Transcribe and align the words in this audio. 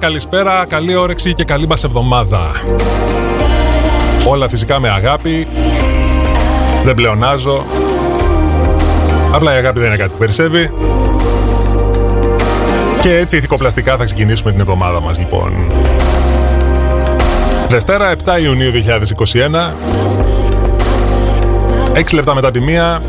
καλησπέρα, 0.00 0.64
καλή 0.68 0.94
όρεξη 0.94 1.34
και 1.34 1.44
καλή 1.44 1.66
μας 1.66 1.84
εβδομάδα. 1.84 2.50
Όλα 4.28 4.48
φυσικά 4.48 4.80
με 4.80 4.88
αγάπη. 4.88 5.46
Δεν 6.84 6.94
πλεονάζω. 6.94 7.64
Απλά 9.32 9.54
η 9.54 9.56
αγάπη 9.56 9.78
δεν 9.78 9.88
είναι 9.88 9.96
κάτι 9.96 10.10
που 10.10 10.18
περισσεύει. 10.18 10.70
Και 13.00 13.16
έτσι 13.16 13.36
ηθικοπλαστικά 13.36 13.96
θα 13.96 14.04
ξεκινήσουμε 14.04 14.50
την 14.50 14.60
εβδομάδα 14.60 15.00
μας 15.00 15.18
λοιπόν. 15.18 15.72
Δευτέρα 17.68 18.14
7 18.24 18.42
Ιουνίου 18.42 18.70
2021 21.92 21.96
6 21.96 22.14
λεπτά 22.14 22.34
μετά 22.34 22.50
τη 22.50 22.60
μία 22.60 23.02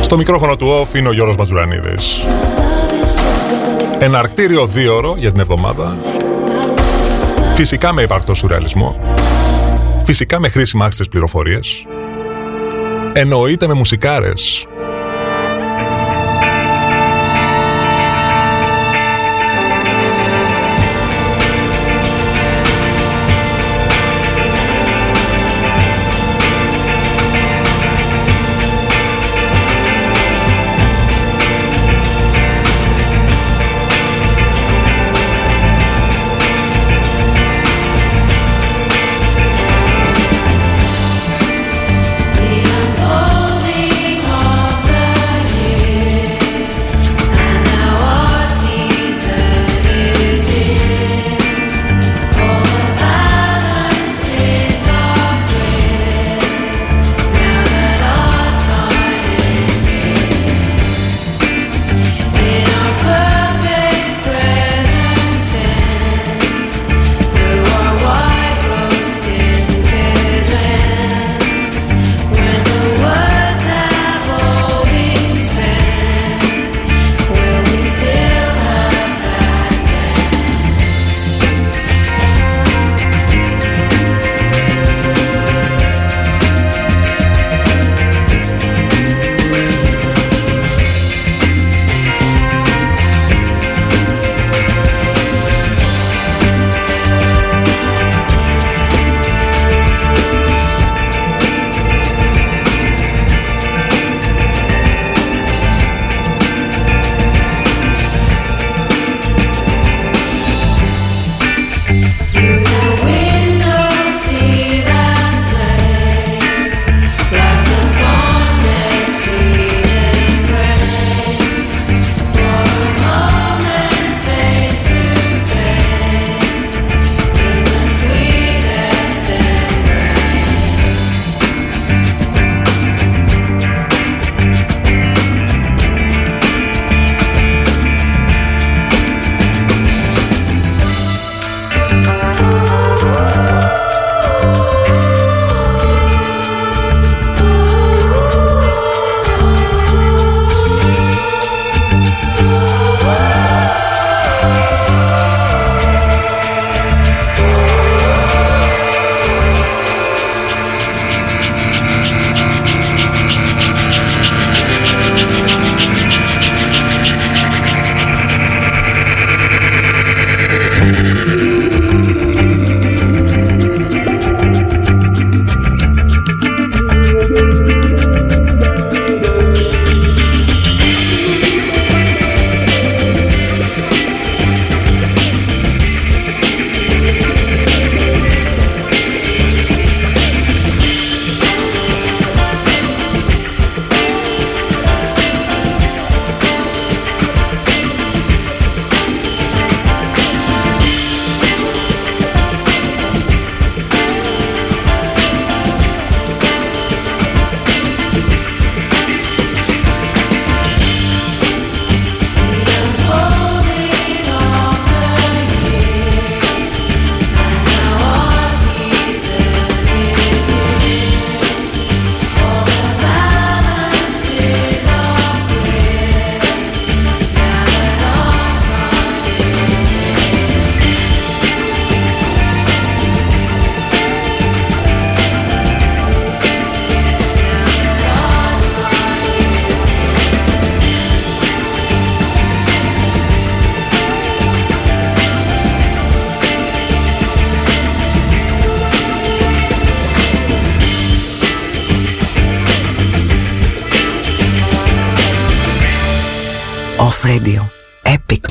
Στο 0.00 0.16
μικρόφωνο 0.16 0.56
του 0.56 0.66
off 0.80 0.94
είναι 0.94 1.08
ο 1.08 1.12
Γιώργος 1.12 1.36
Μπατζουρανίδης 1.36 2.26
Ένα 3.98 4.18
αρκτήριο 4.18 4.66
δίωρο 4.66 5.14
για 5.18 5.30
την 5.30 5.40
εβδομάδα. 5.40 5.96
Φυσικά 7.54 7.92
με 7.92 8.02
υπαρκτό 8.02 8.34
σουρεαλισμό. 8.34 8.96
Φυσικά 10.04 10.40
με 10.40 10.48
χρήσιμα 10.48 10.84
άξιτες 10.84 11.08
πληροφορίες. 11.08 11.86
Εννοείται 13.12 13.66
με 13.66 13.74
μουσικάρες 13.74 14.66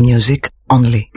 music 0.07 0.50
only. 0.69 1.17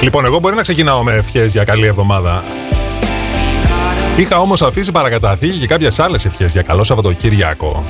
Λοιπόν, 0.00 0.24
εγώ 0.24 0.38
μπορεί 0.38 0.56
να 0.56 0.62
ξεκινάω 0.62 1.02
με 1.02 1.12
ευχές 1.12 1.52
για 1.52 1.64
καλή 1.64 1.86
εβδομάδα. 1.86 2.44
Είχα 4.16 4.40
όμως 4.40 4.62
αφήσει 4.62 4.92
παρακαταθήκη 4.92 5.58
και 5.58 5.66
κάποιες 5.66 5.98
άλλες 5.98 6.24
ευχές 6.24 6.52
για 6.52 6.62
καλό 6.62 6.84
Σαββατοκύριακο. 6.84 7.84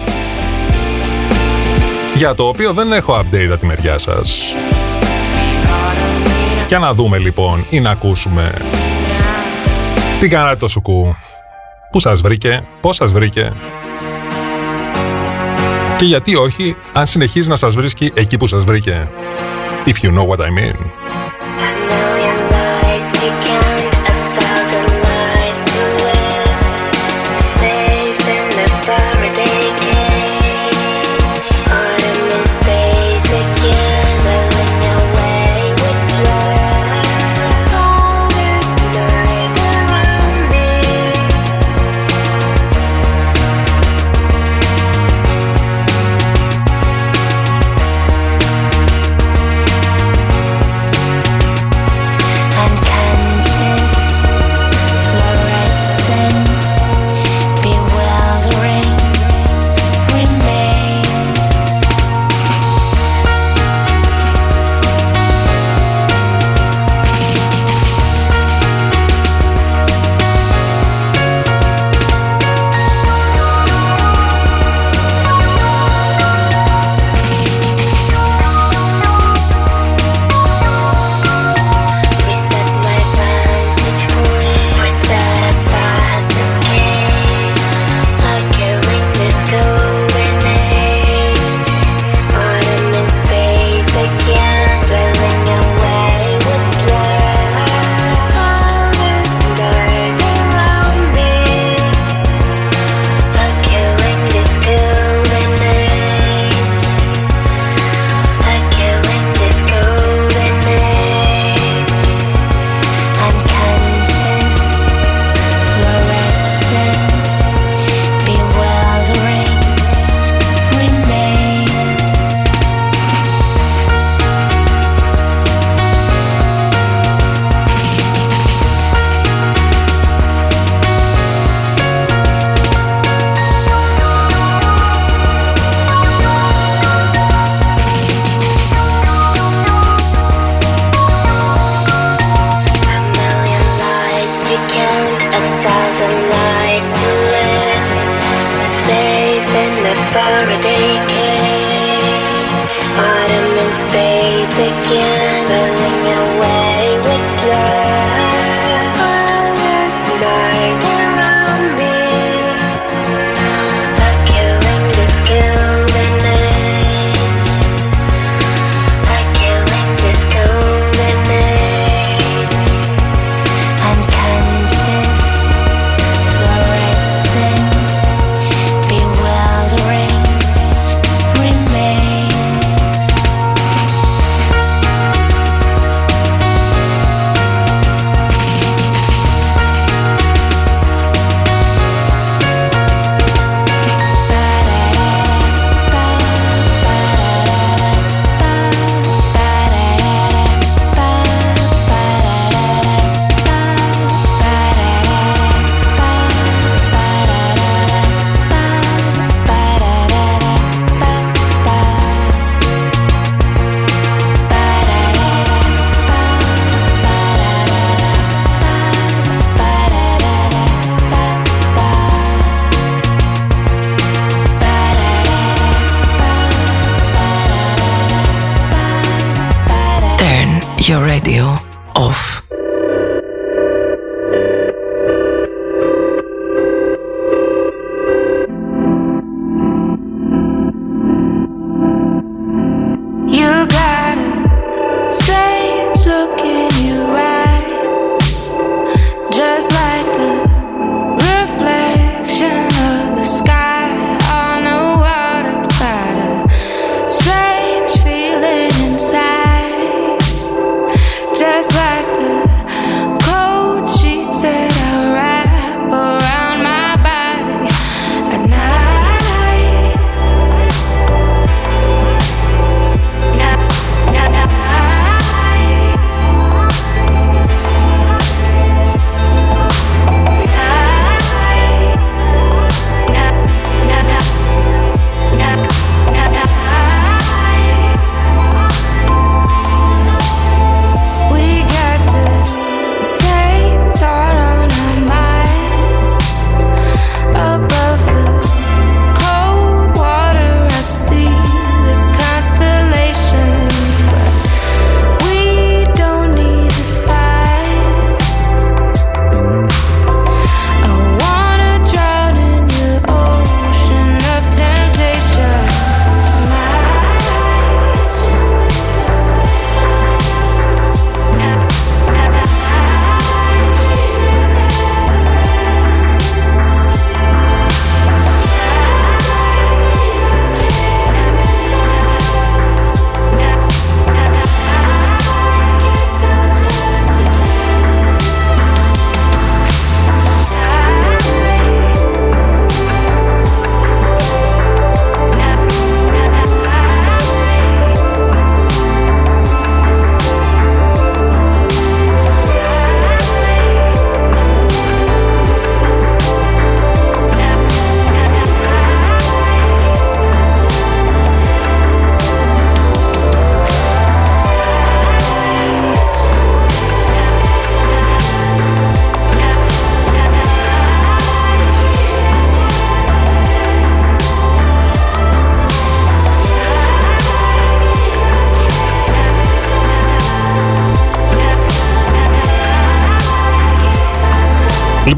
Για 2.15 2.35
το 2.35 2.47
οποίο 2.47 2.73
δεν 2.73 2.93
έχω 2.93 3.19
update 3.19 3.49
από 3.51 3.57
τη 3.57 3.67
μεριά 3.67 3.99
σας. 3.99 4.55
Για 6.69 6.79
να 6.79 6.95
δούμε 6.95 7.19
λοιπόν 7.19 7.67
ή 7.71 7.81
να 7.81 7.91
ακούσουμε. 7.91 8.55
Τι 10.21 10.29
κάνατε 10.29 10.57
το 10.57 10.69
σουκού; 10.69 11.15
Πού 11.91 12.01
σας 12.01 12.21
βρήκε, 12.21 12.65
πώς 12.81 12.97
σας 12.97 13.13
βρήκε; 13.13 13.53
Και 15.99 16.05
γιατί 16.05 16.35
όχι, 16.35 16.77
αν 16.93 17.07
συνεχίζει 17.07 17.49
να 17.49 17.57
σας 17.57 17.75
βρίσκει 17.75 18.13
εκεί 18.15 18.37
που 18.37 18.47
σας 18.47 18.65
βρήκε. 18.65 19.09
If 19.87 20.05
you 20.05 20.13
know 20.19 20.27
what 20.29 20.39
I 20.39 20.49
mean. 20.49 20.77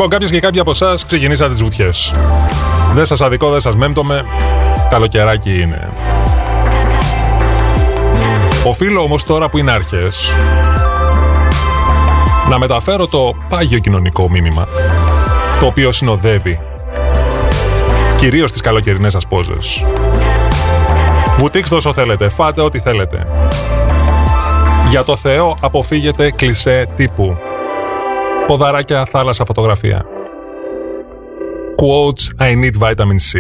Λοιπόν, 0.02 0.18
κάποιες 0.18 0.30
και 0.30 0.40
κάποιοι 0.40 0.60
από 0.60 0.70
εσάς 0.70 1.06
ξεκινήσατε 1.06 1.50
τις 1.50 1.62
βουτιές. 1.62 2.14
Δεν 2.94 3.06
σας 3.06 3.20
αδικό, 3.20 3.50
δεν 3.50 3.60
σας 3.60 3.76
μέμπτομαι. 3.76 4.24
Καλοκαιράκι 4.90 5.60
είναι. 5.60 5.90
Οφείλω 8.64 9.02
όμως 9.02 9.24
τώρα 9.24 9.48
που 9.48 9.58
είναι 9.58 9.70
άρχε 9.70 10.08
να 12.48 12.58
μεταφέρω 12.58 13.06
το 13.06 13.36
πάγιο 13.48 13.78
κοινωνικό 13.78 14.30
μήνυμα 14.30 14.68
το 15.60 15.66
οποίο 15.66 15.92
συνοδεύει 15.92 16.60
κυρίως 18.16 18.52
τις 18.52 18.60
καλοκαιρινές 18.60 19.12
σας 19.12 19.26
πόζες. 19.26 19.84
Βουτήξτε 21.36 21.74
όσο 21.74 21.92
θέλετε, 21.92 22.28
φάτε 22.28 22.60
ό,τι 22.60 22.78
θέλετε. 22.78 23.26
Για 24.88 25.04
το 25.04 25.16
Θεό 25.16 25.56
αποφύγετε 25.60 26.30
κλισέ 26.30 26.88
τύπου 26.96 27.38
ποδαράκια, 28.50 29.06
θάλασσα, 29.10 29.44
φωτογραφία. 29.44 30.04
Quotes 31.76 32.42
I 32.42 32.52
need 32.52 32.88
vitamin 32.88 33.18
C. 33.32 33.38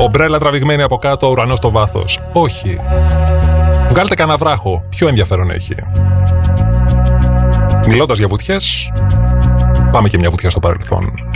Ομπρέλα 0.00 0.38
τραβηγμένη 0.38 0.82
από 0.82 0.96
κάτω, 0.96 1.28
ουρανό 1.28 1.56
στο 1.56 1.70
βάθος. 1.70 2.20
Όχι. 2.32 2.78
Βγάλτε 3.90 4.14
κανένα 4.14 4.36
βράχο. 4.36 4.84
Ποιο 4.88 5.08
ενδιαφέρον 5.08 5.50
έχει. 5.50 5.74
Μιλώντας 7.86 8.18
για 8.18 8.28
βουτιές, 8.28 8.92
πάμε 9.92 10.08
και 10.08 10.18
μια 10.18 10.30
βουτιά 10.30 10.50
στο 10.50 10.60
παρελθόν. 10.60 11.27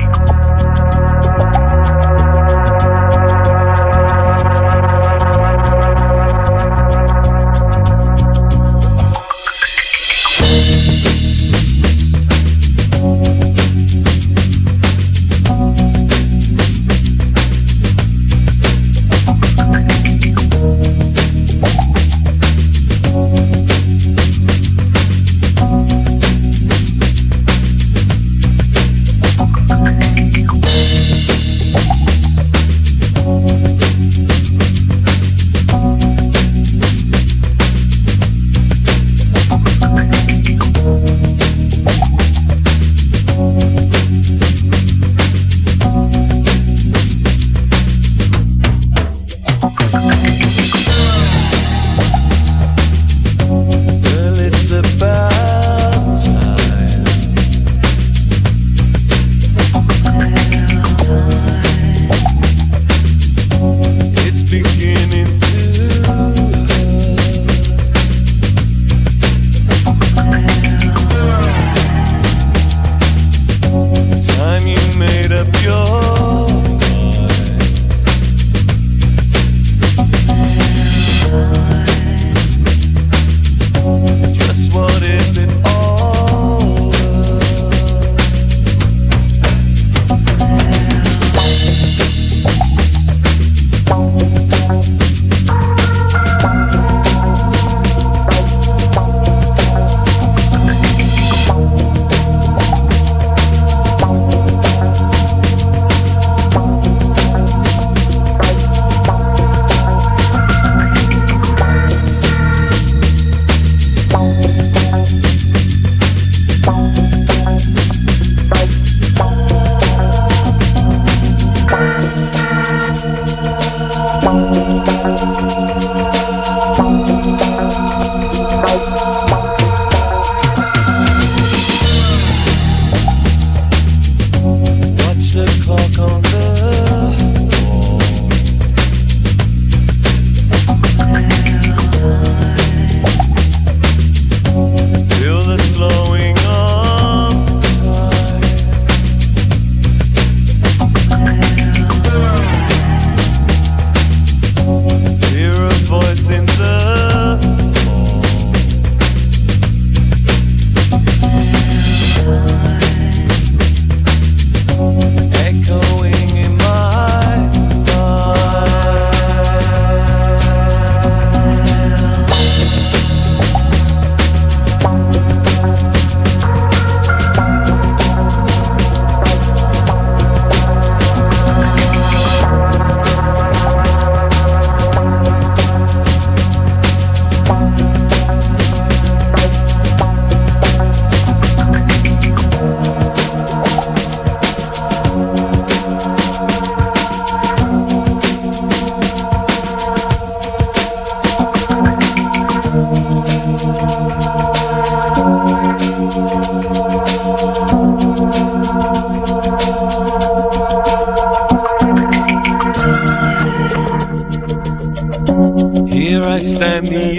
And 216.34 216.86
the 216.86 217.12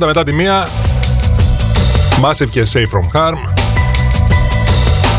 30 0.00 0.06
μετά 0.06 0.22
τη 0.22 0.32
μία 0.32 0.68
Massive 2.22 2.48
και 2.50 2.66
Safe 2.72 2.78
From 2.78 3.16
Harm 3.16 3.36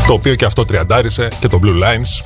το 0.06 0.12
οποίο 0.12 0.34
και 0.34 0.44
αυτό 0.44 0.64
τριαντάρισε 0.64 1.28
και 1.40 1.48
το 1.48 1.60
Blue 1.62 1.82
Lines. 1.82 2.24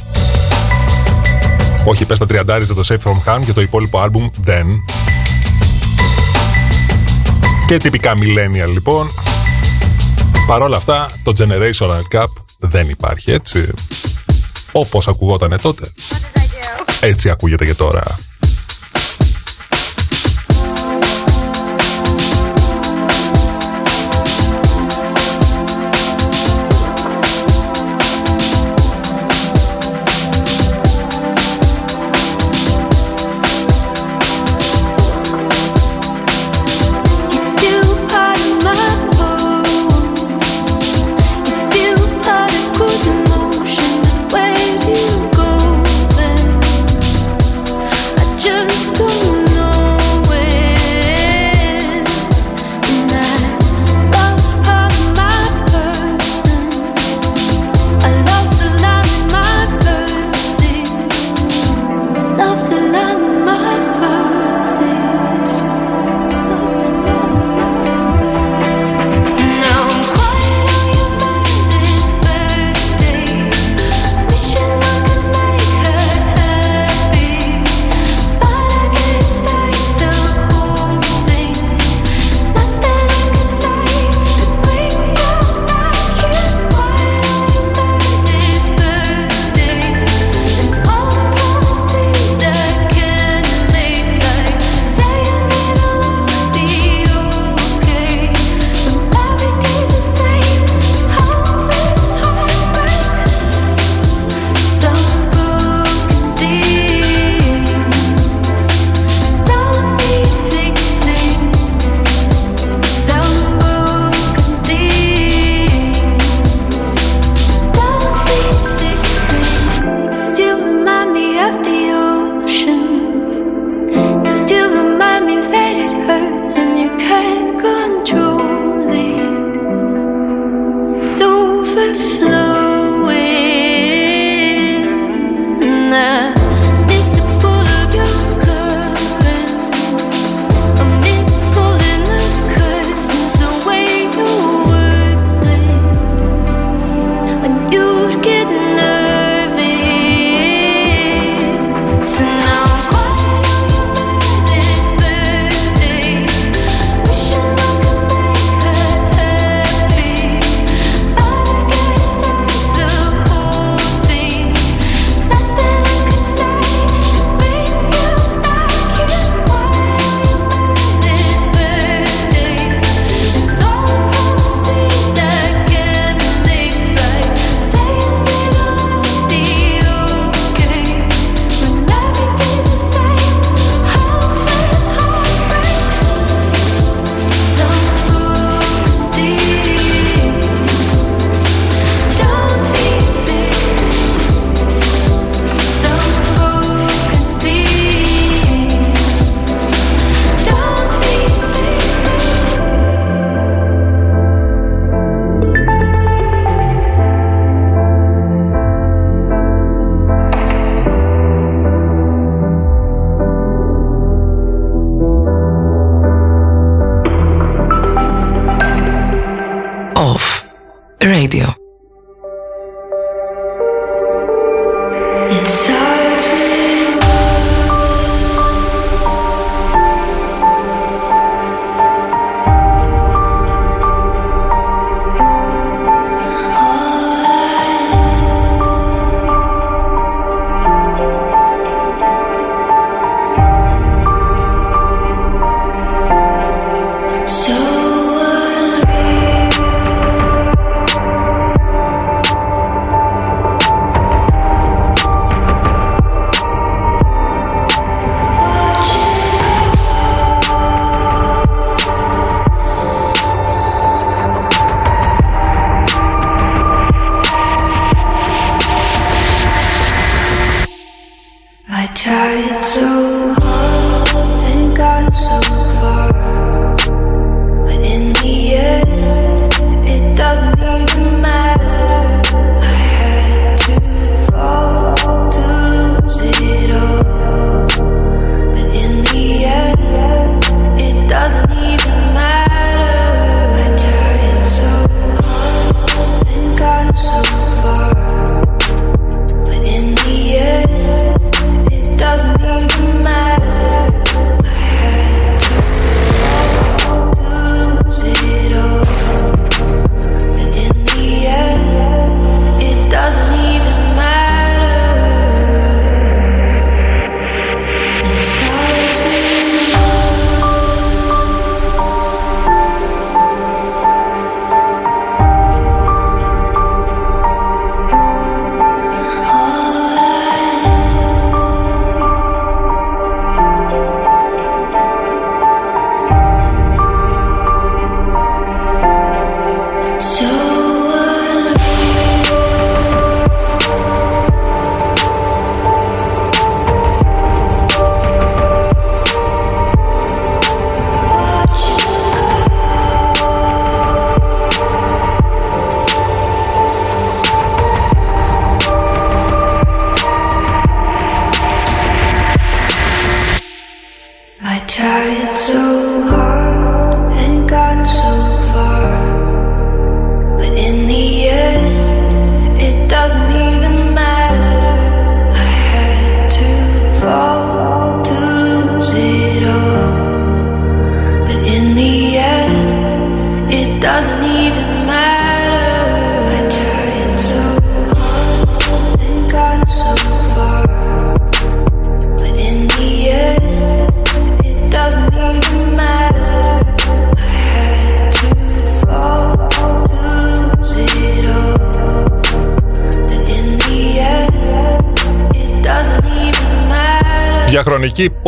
Όχι 1.85 2.05
πες 2.05 2.19
τα 2.19 2.27
τριαντάρισε 2.27 2.75
το 2.75 2.81
Safe 2.89 3.11
From 3.11 3.33
Harm 3.33 3.41
και 3.45 3.53
το 3.53 3.61
υπόλοιπο 3.61 4.01
άλμπουμ 4.01 4.31
then. 4.47 4.67
και 7.67 7.77
τυπικά 7.77 8.15
millennial 8.15 8.73
λοιπόν. 8.73 9.11
Παρόλα 10.47 10.77
αυτά 10.77 11.07
το 11.23 11.33
Generational 11.39 12.17
Cup 12.17 12.27
δεν 12.59 12.89
υπάρχει 12.89 13.33
έτσι. 13.33 13.69
Όπως 14.73 15.09
ακουγότανε 15.09 15.59
τότε. 15.59 15.93
Έτσι 17.01 17.31
ακούγεται 17.31 17.65
και 17.65 17.75
τώρα. 17.75 18.03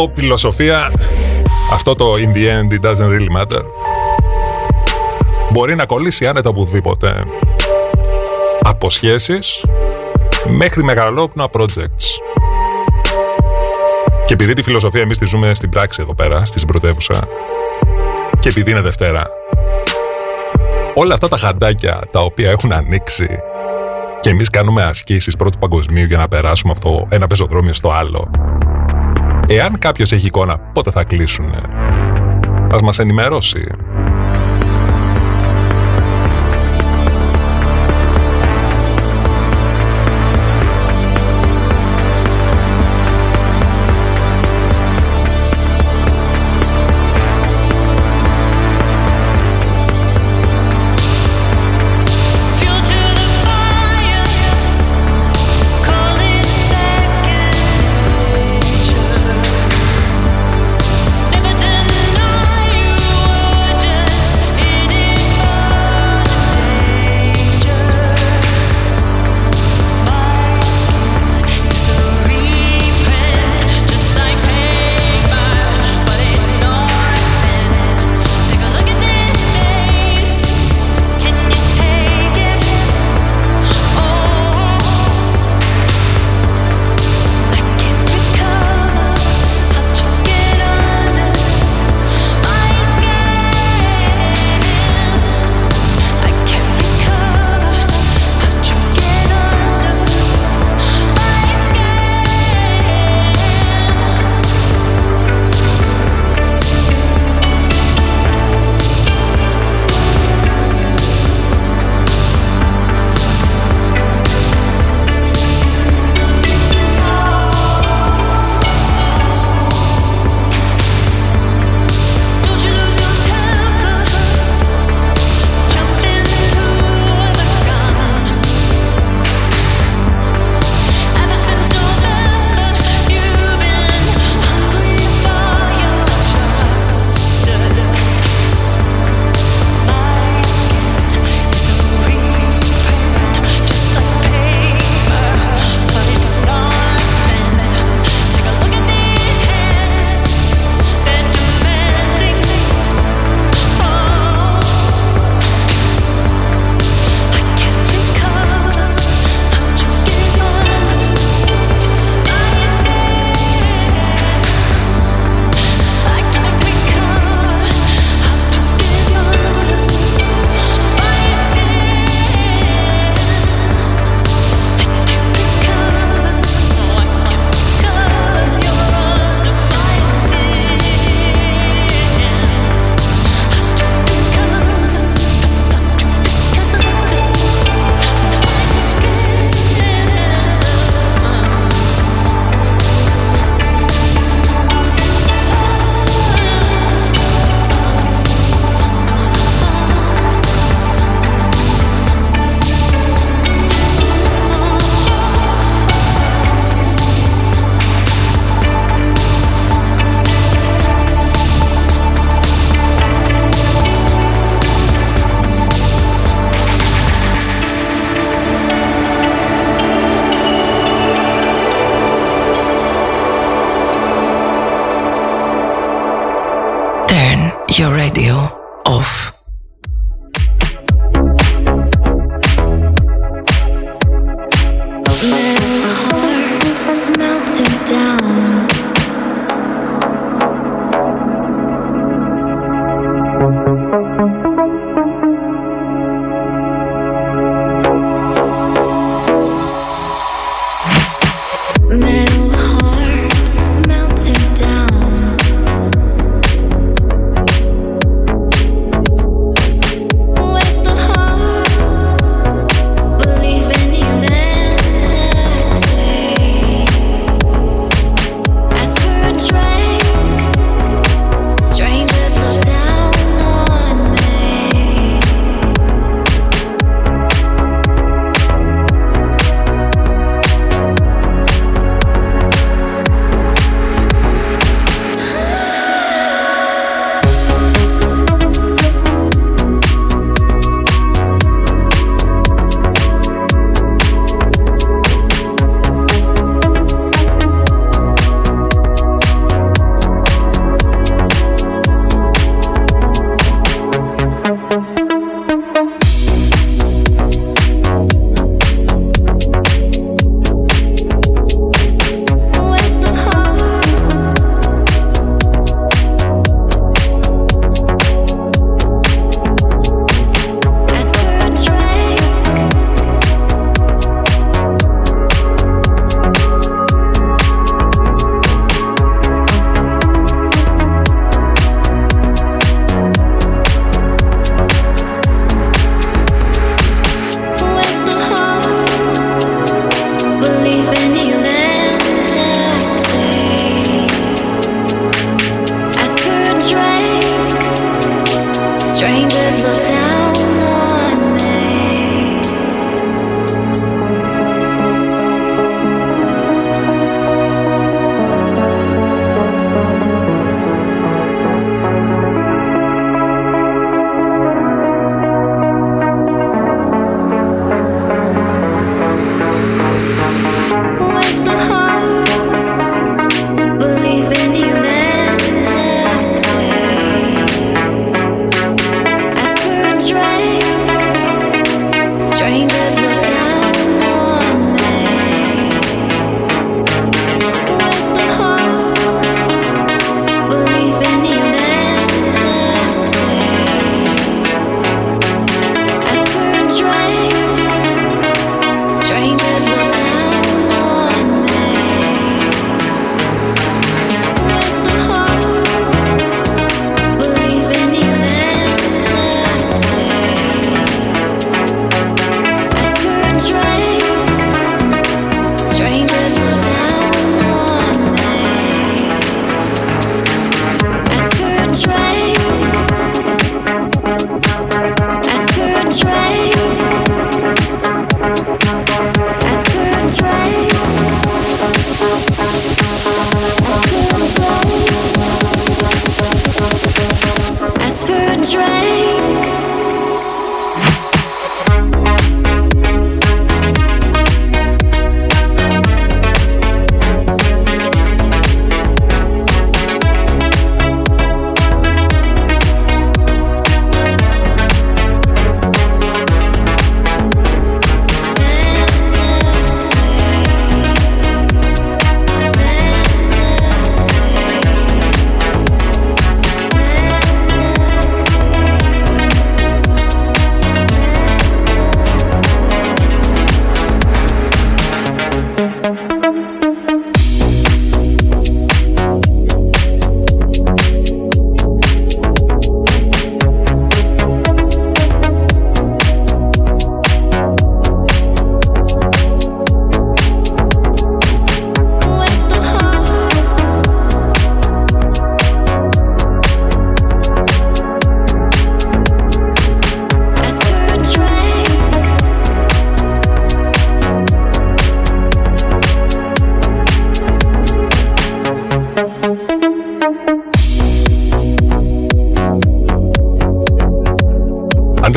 pop 0.04 0.10
φιλοσοφία 0.14 0.92
αυτό 1.72 1.94
το 1.94 2.12
in 2.12 2.36
the 2.36 2.48
end 2.48 2.72
it 2.72 2.90
doesn't 2.90 3.08
really 3.08 3.42
matter 3.42 3.62
μπορεί 5.50 5.74
να 5.74 5.86
κολλήσει 5.86 6.26
άνετα 6.26 6.48
οπουδήποτε 6.48 7.24
από 8.62 8.90
σχέσεις 8.90 9.64
μέχρι 10.48 10.82
μεγαλόπνοα 10.82 11.48
projects. 11.52 12.06
Και 14.26 14.34
επειδή 14.34 14.52
τη 14.52 14.62
φιλοσοφία 14.62 15.00
εμείς 15.00 15.18
τη 15.18 15.26
ζούμε 15.26 15.54
στην 15.54 15.70
πράξη 15.70 16.02
εδώ 16.02 16.14
πέρα, 16.14 16.44
στην 16.44 16.66
πρωτεύουσα, 16.66 17.28
και 18.38 18.48
επειδή 18.48 18.70
είναι 18.70 18.80
Δευτέρα, 18.80 19.26
όλα 20.94 21.14
αυτά 21.14 21.28
τα 21.28 21.36
χαντάκια 21.36 22.02
τα 22.12 22.20
οποία 22.20 22.50
έχουν 22.50 22.72
ανοίξει 22.72 23.28
και 24.20 24.30
εμείς 24.30 24.50
κάνουμε 24.50 24.82
ασκήσεις 24.82 25.36
πρώτου 25.36 25.58
παγκοσμίου 25.58 26.04
για 26.04 26.18
να 26.18 26.28
περάσουμε 26.28 26.72
από 26.76 26.80
το 26.80 27.06
ένα 27.10 27.26
πεζοδρόμιο 27.26 27.72
στο 27.72 27.90
άλλο, 27.90 28.30
Εάν 29.46 29.78
κάποιος 29.78 30.12
έχει 30.12 30.26
εικόνα 30.26 30.58
πότε 30.58 30.90
θα 30.90 31.04
κλείσουν, 31.04 31.52
ας 32.70 32.82
μας 32.82 32.98
ενημερώσει. 32.98 33.66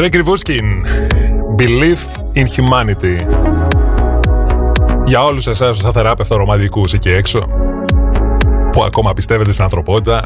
Rick 0.07 0.23
Rivuskin. 0.23 0.67
Belief 1.57 2.01
in 2.33 2.45
Humanity. 2.55 3.15
Για 5.05 5.23
όλους 5.23 5.47
εσάς 5.47 5.77
τους 5.77 5.85
αθεράπευτα 5.85 6.35
ρομαντικούς 6.35 6.93
εκεί 6.93 7.09
έξω, 7.09 7.47
που 8.71 8.83
ακόμα 8.83 9.13
πιστεύετε 9.13 9.51
στην 9.51 9.63
ανθρωπότητα, 9.63 10.23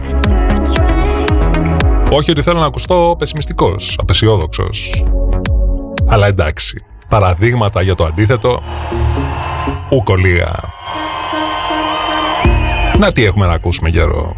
όχι 2.10 2.32
ότι 2.32 2.42
θέλω 2.42 2.60
να 2.60 2.66
ακουστώ 2.66 3.16
πεσημιστικός, 3.18 3.98
απεσιόδοξος. 4.02 5.04
Αλλά 6.08 6.28
εντάξει, 6.28 6.84
παραδείγματα 7.08 7.82
για 7.82 7.96
το 7.96 8.06
αντίθετο, 8.06 8.62
ουκολία. 9.92 10.60
Να 12.98 13.12
τι 13.12 13.26
έχουμε 13.26 13.46
να 13.46 13.54
ακούσουμε 13.54 13.90
καιρό. 13.90 14.36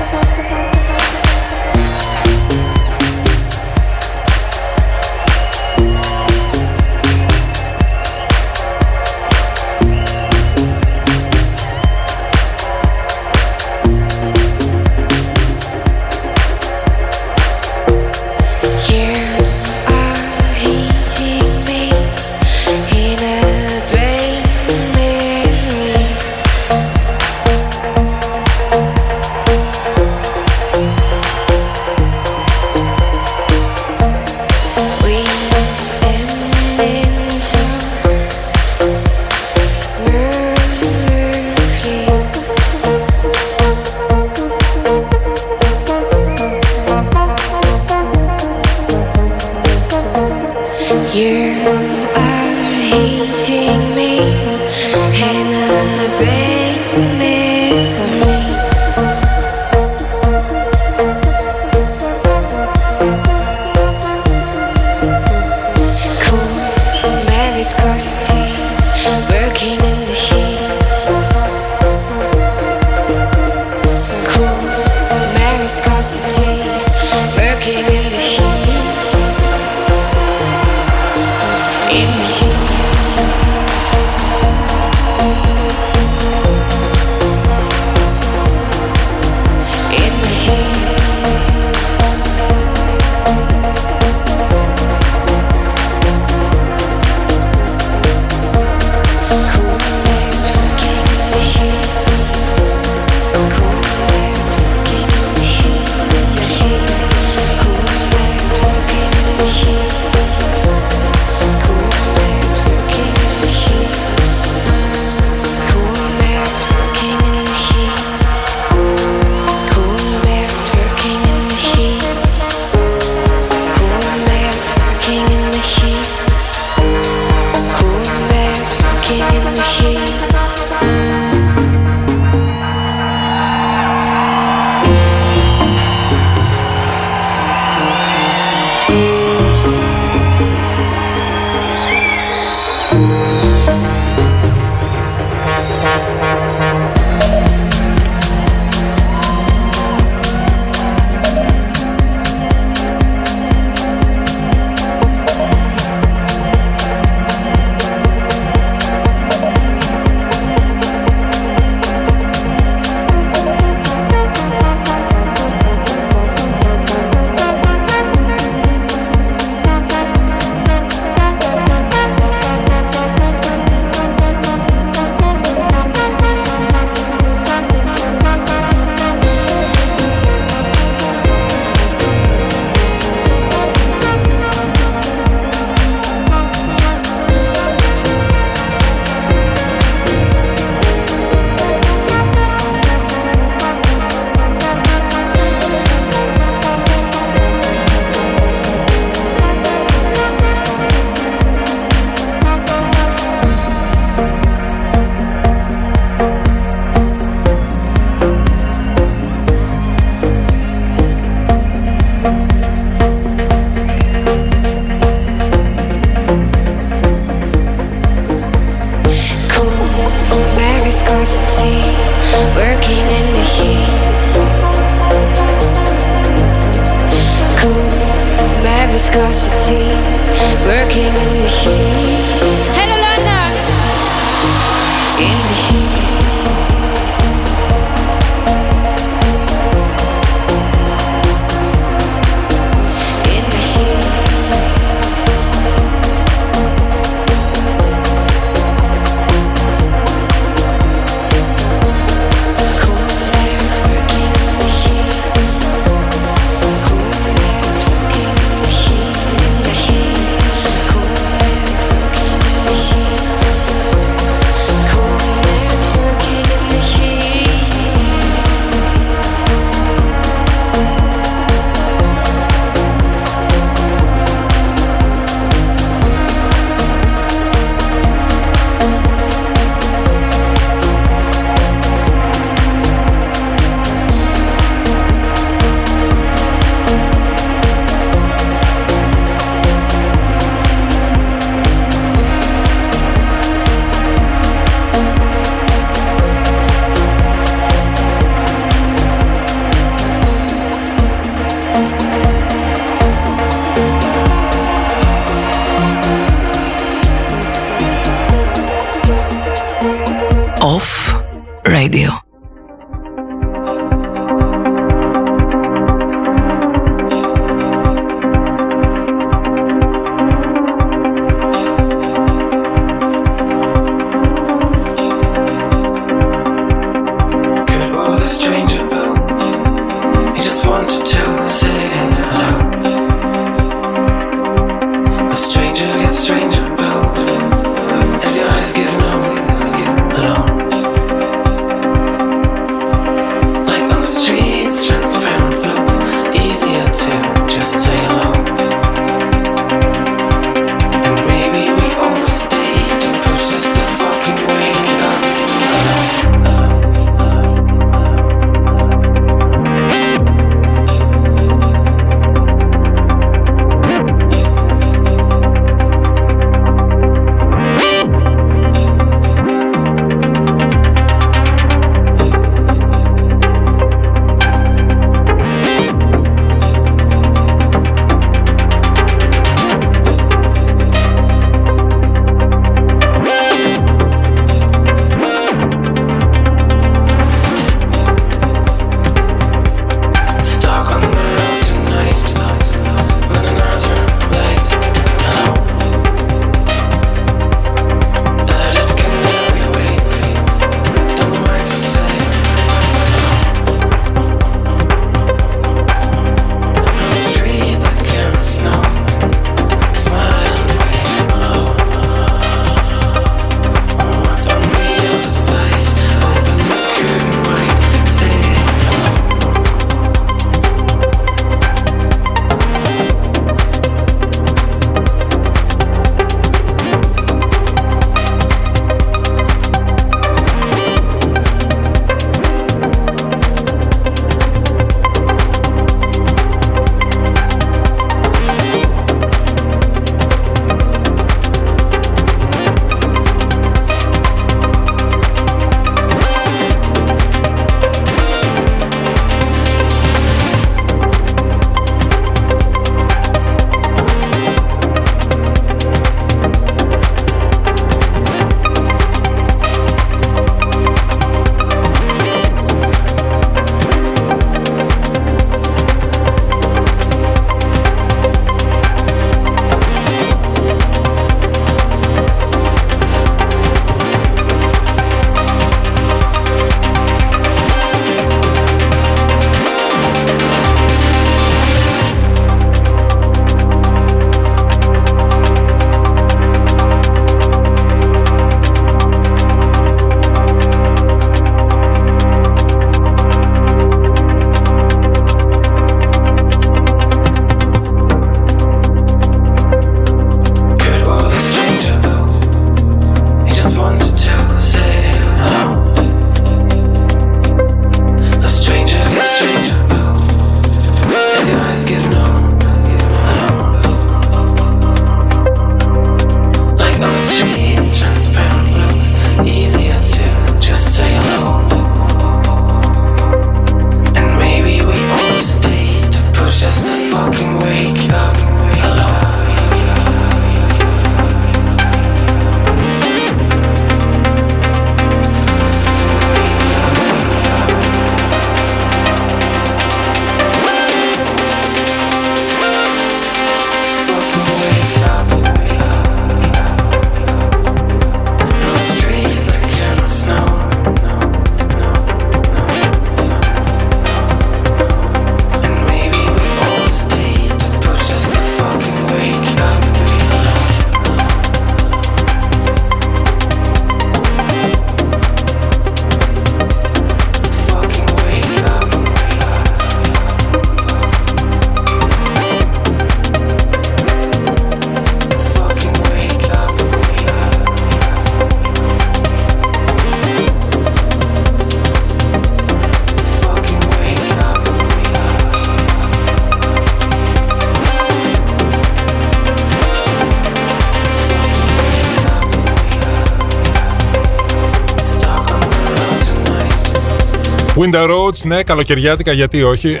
the 597.94 598.10
Roads, 598.10 598.42
ναι, 598.44 598.62
καλοκαιριάτικα, 598.62 599.32
γιατί 599.32 599.62
όχι. 599.62 600.00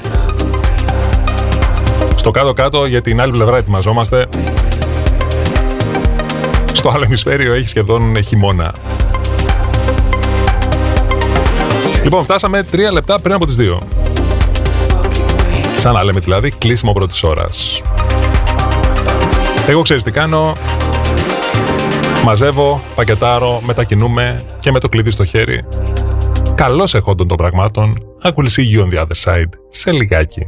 Στο 2.16 2.30
κάτω-κάτω, 2.30 2.86
για 2.86 3.02
την 3.02 3.20
άλλη 3.20 3.32
πλευρά 3.32 3.56
ετοιμαζόμαστε. 3.56 4.26
Στο 6.72 6.88
άλλο 6.94 7.04
ημισφαίριο 7.04 7.54
έχει 7.54 7.68
σχεδόν 7.68 8.22
χειμώνα. 8.22 8.74
Λοιπόν, 12.02 12.22
φτάσαμε 12.22 12.62
τρία 12.62 12.92
λεπτά 12.92 13.20
πριν 13.20 13.34
από 13.34 13.46
τις 13.46 13.56
δύο. 13.56 13.78
Σαν 15.74 15.94
να 15.94 16.04
λέμε 16.04 16.20
δηλαδή, 16.20 16.50
κλείσιμο 16.50 16.92
πρώτης 16.92 17.22
ώρας. 17.22 17.82
Εγώ 19.66 19.82
ξέρεις 19.82 20.02
τι 20.02 20.10
κάνω, 20.10 20.52
Μαζεύω, 22.24 22.82
πακετάρω, 22.94 23.60
μετακινούμε 23.66 24.42
και 24.58 24.70
με 24.70 24.80
το 24.80 24.88
κλειδί 24.88 25.10
στο 25.10 25.24
χέρι. 25.24 25.64
Καλώς 26.54 26.94
εχόντων 26.94 27.28
των 27.28 27.36
πραγμάτων, 27.36 28.16
I 28.22 28.28
will 28.28 28.48
see 28.48 28.62
the 28.92 29.06
other 29.06 29.24
side 29.24 29.48
σε 29.68 29.90
λιγάκι. 29.90 30.46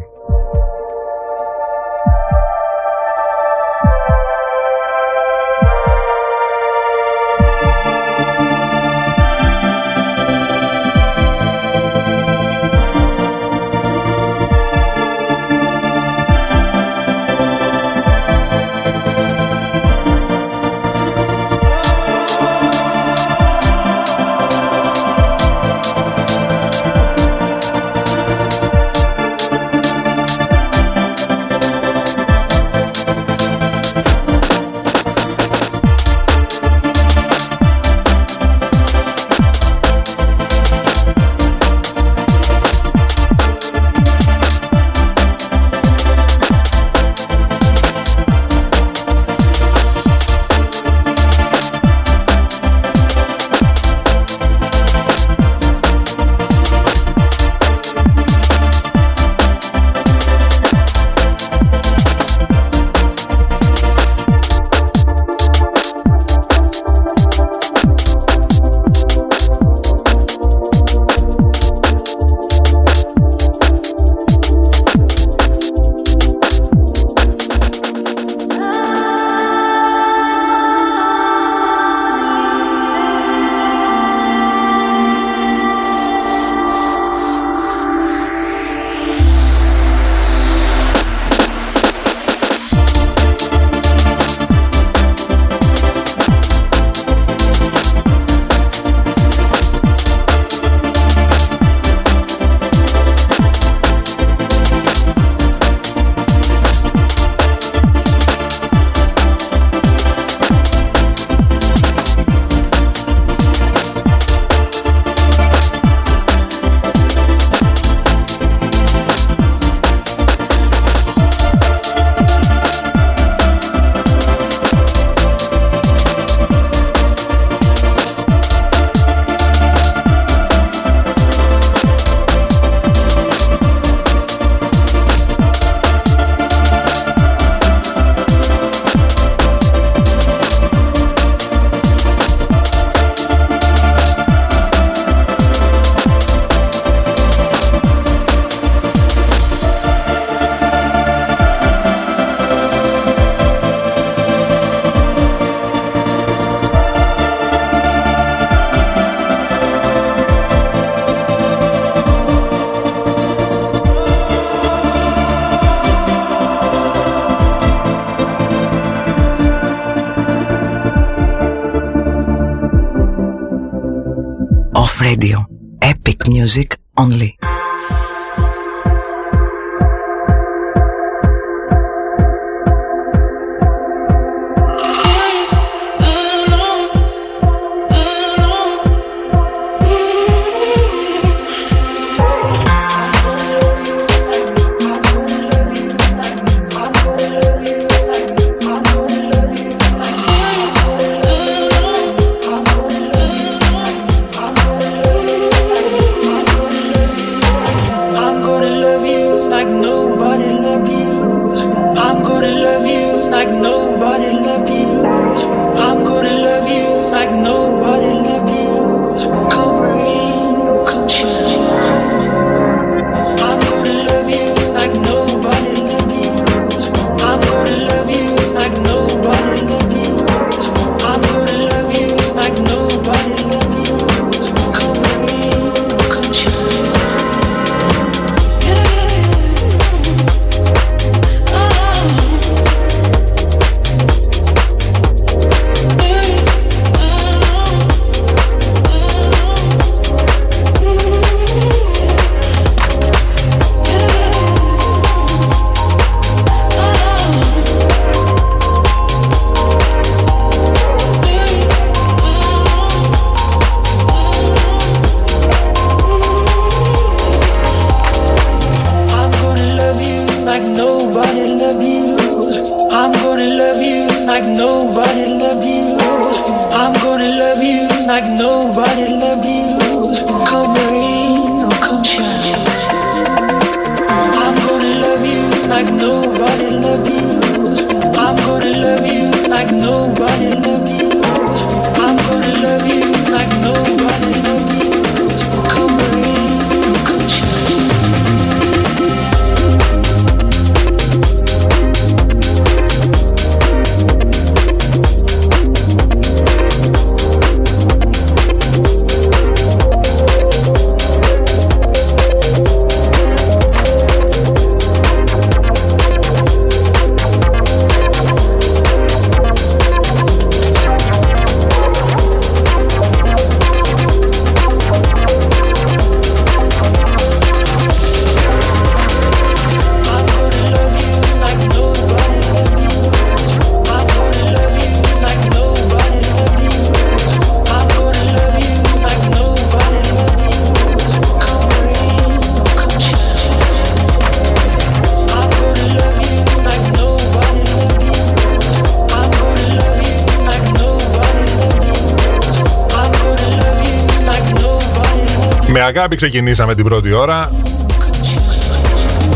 Loved 356.06 356.06
you. 356.06 356.06
Με 356.06 356.12
αγάπη 356.12 356.26
ξεκινήσαμε 356.26 356.74
την 356.74 356.84
πρώτη 356.84 357.12
ώρα. 357.12 357.50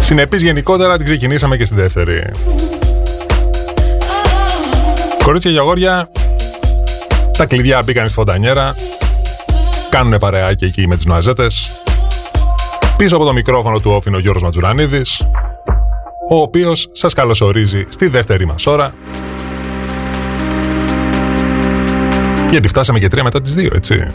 Συνεπής 0.01 0.43
γενικότερα 0.43 0.97
την 0.97 1.07
ξεκινήσαμε 1.07 1.57
και 1.57 1.64
στη 1.64 1.75
δεύτερη. 1.75 2.31
Κορίτσια 5.25 5.53
και 5.53 5.59
αγόρια, 5.59 6.09
τα 7.37 7.47
κλειδιά 7.47 7.83
μπήκαν 7.85 8.05
στη 8.05 8.14
φωτανιέρα. 8.14 8.75
Κάνουνε 9.89 10.18
παρεάκι 10.18 10.64
εκεί 10.64 10.87
με 10.87 10.97
τις 10.97 11.05
νοαζέτες. 11.05 11.83
Πίσω 12.97 13.16
από 13.16 13.25
το 13.25 13.33
μικρόφωνο 13.33 13.81
του 13.81 13.91
όφινο 13.91 14.18
Γιώργος 14.18 14.43
Ματζουρανίδης, 14.43 15.27
ο 16.31 16.37
οποίος 16.37 16.89
σας 16.93 17.12
καλωσορίζει 17.12 17.87
στη 17.89 18.09
δεύτερη 18.09 18.47
μας 18.47 18.66
ώρα. 18.66 18.95
Γιατί 22.51 22.68
φτάσαμε 22.68 22.99
και 22.99 23.09
τρία 23.09 23.23
μετά 23.23 23.43
τις 23.43 23.55
δύο, 23.55 23.71
έτσι. 23.75 24.07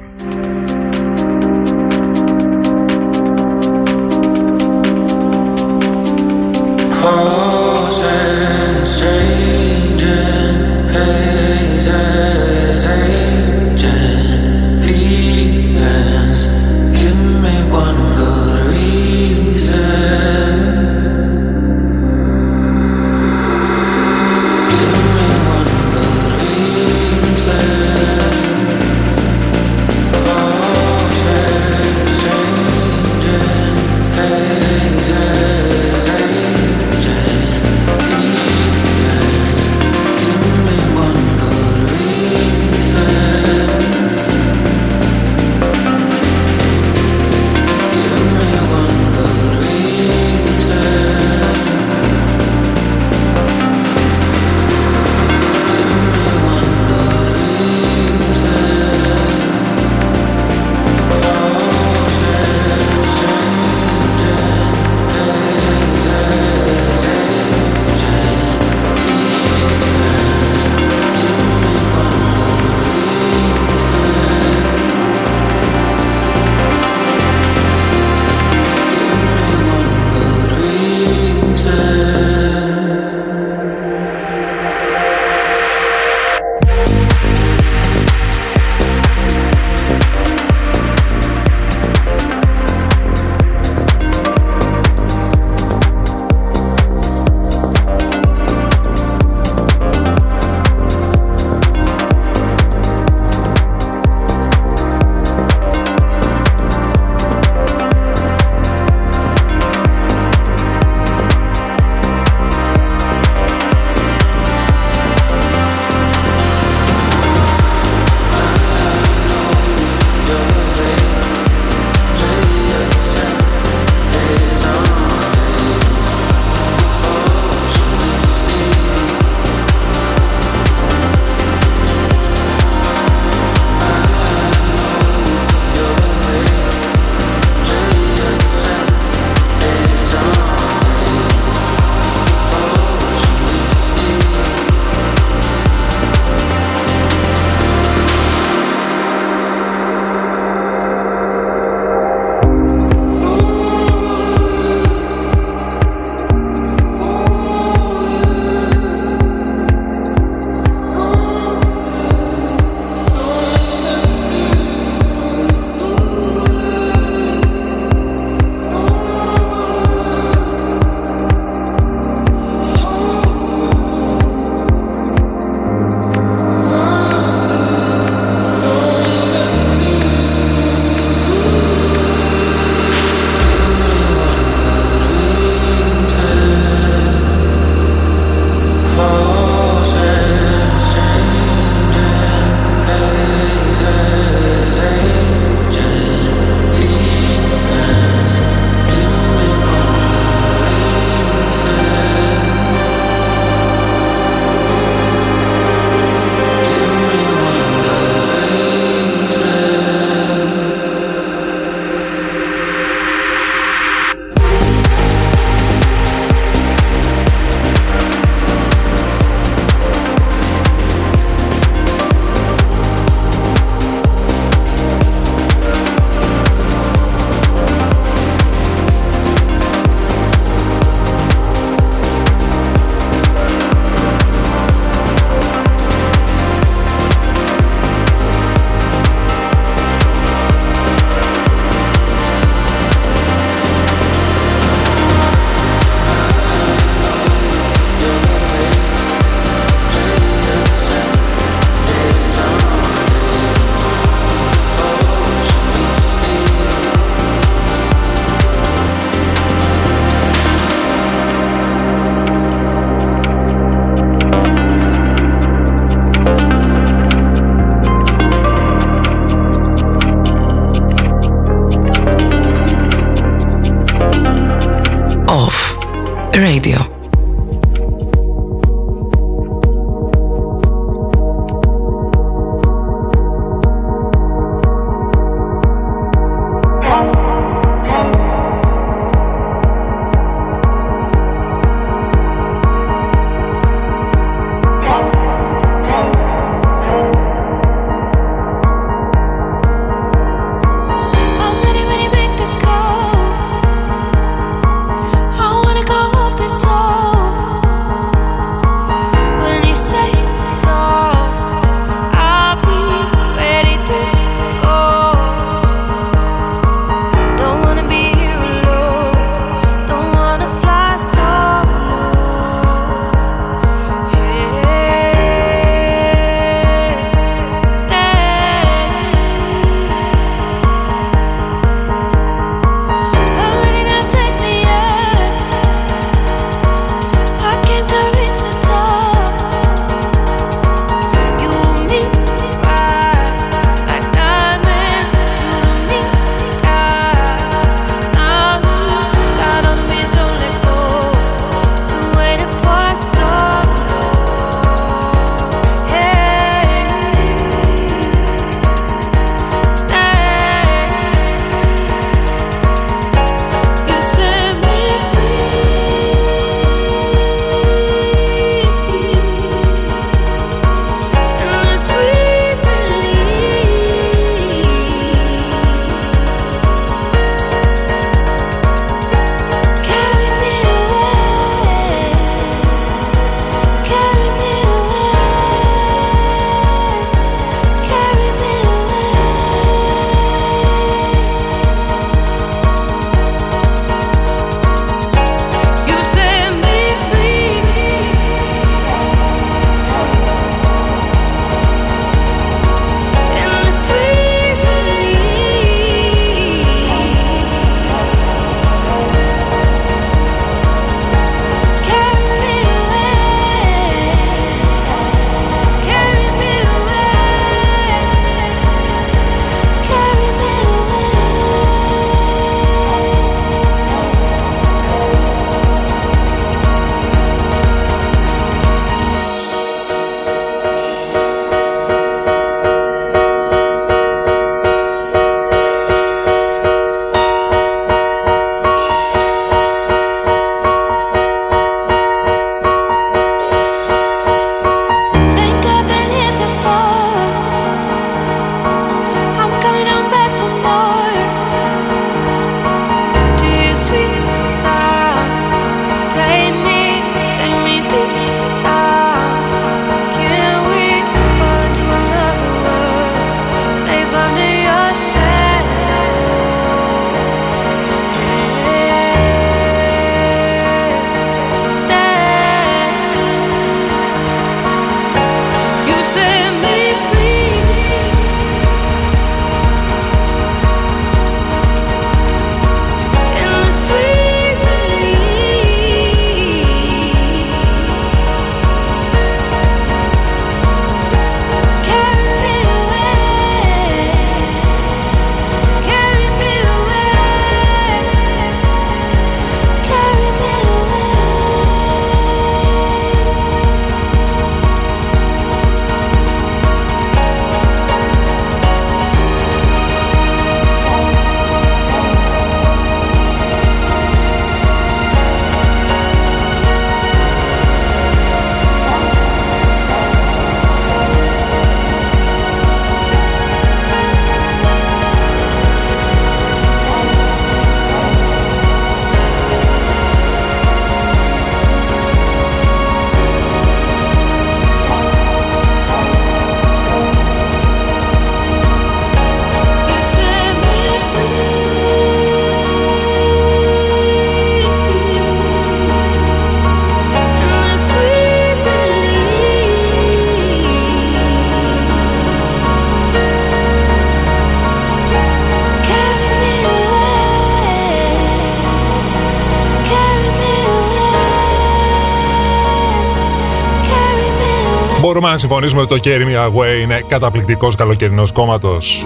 μπορούμε 565.25 565.43
να 565.43 565.49
συμφωνήσουμε 565.49 565.81
ότι 565.81 565.99
το 565.99 566.09
Carry 566.09 566.23
Me 566.23 566.47
Away 566.47 566.81
είναι 566.83 567.01
καταπληκτικός 567.07 567.75
καλοκαιρινός 567.75 568.31
κόμματος. 568.31 569.05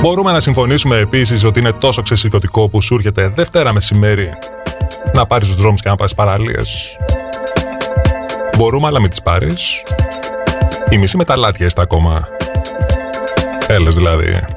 Μπορούμε 0.00 0.32
να 0.32 0.40
συμφωνήσουμε 0.40 0.96
επίσης 0.98 1.44
ότι 1.44 1.58
είναι 1.58 1.72
τόσο 1.72 2.02
ξεσηκωτικό 2.02 2.68
που 2.68 2.82
σου 2.82 2.94
έρχεται 2.94 3.32
Δευτέρα 3.36 3.72
μεσημέρι 3.72 4.32
να 5.14 5.26
πάρεις 5.26 5.46
τους 5.46 5.56
δρόμους 5.56 5.82
και 5.82 5.88
να 5.88 5.96
πας 5.96 6.14
παραλίες. 6.14 6.96
Μπορούμε 8.56 8.86
αλλά 8.86 9.00
μη 9.00 9.08
τις 9.08 9.22
πάρεις. 9.22 9.82
Η 10.90 10.98
μισή 10.98 11.16
με 11.16 11.24
τα 11.24 11.36
λάτια 11.36 11.66
είστε 11.66 11.80
ακόμα. 11.80 12.28
Έλες 13.66 13.94
δηλαδή. 13.94 14.55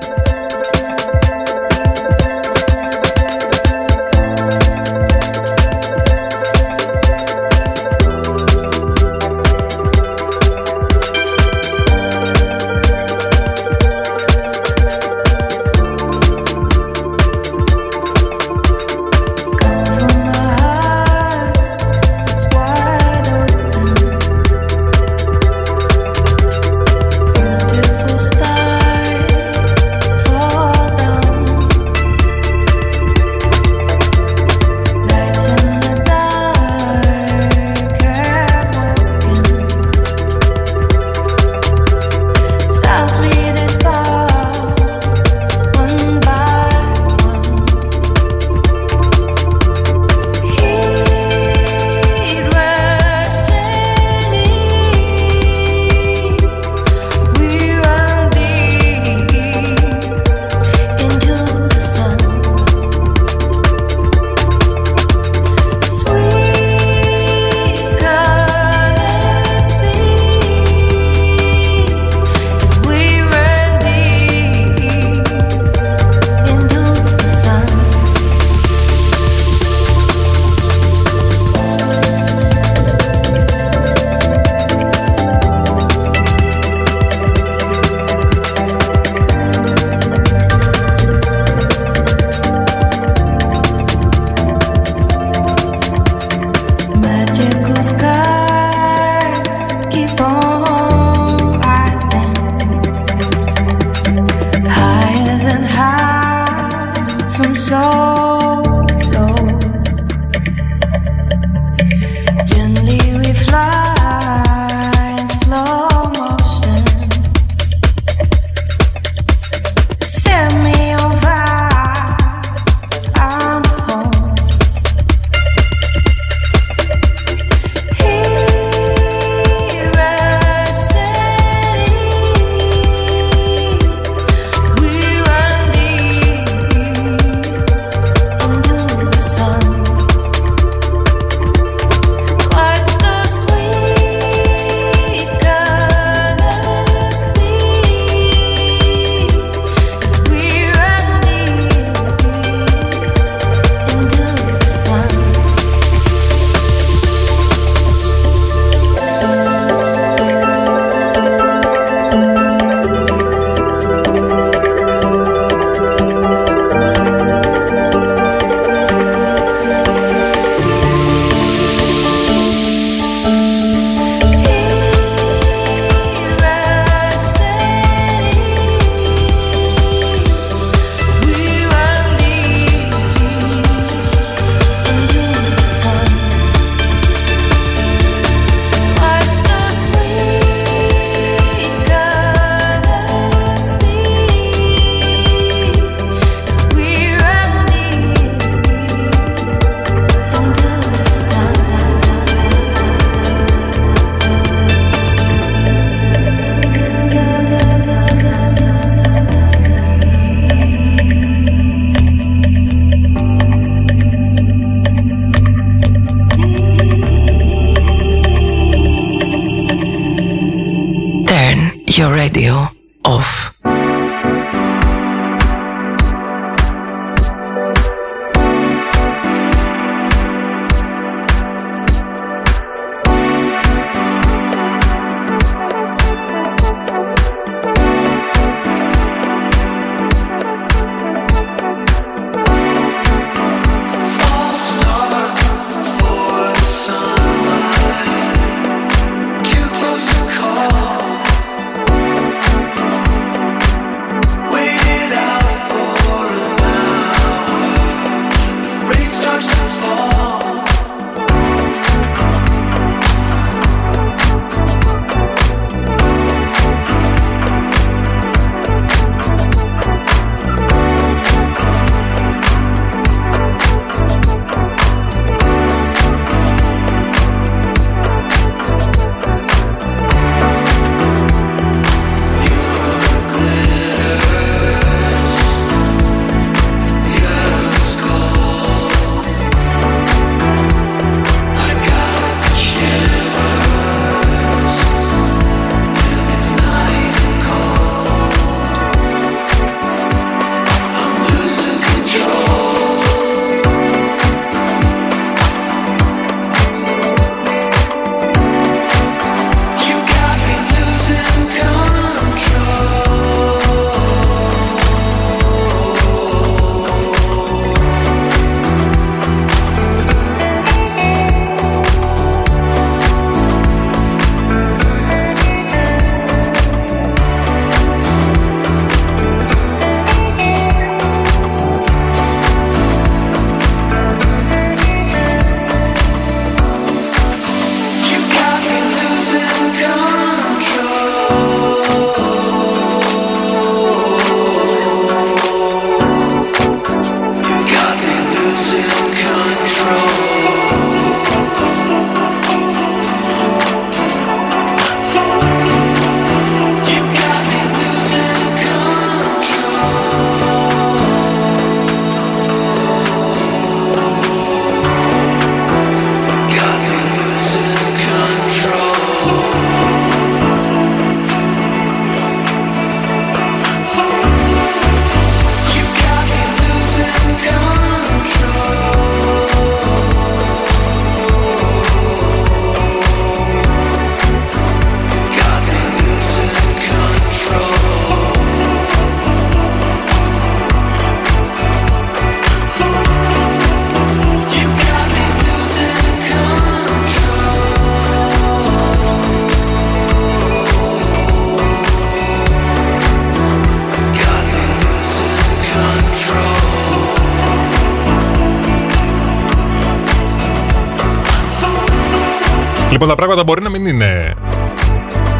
Λοιπόν, 413.02 413.18
τα 413.18 413.24
πράγματα 413.24 413.44
μπορεί 413.44 413.62
να 413.62 413.70
μην 413.70 413.86
είναι 413.86 414.34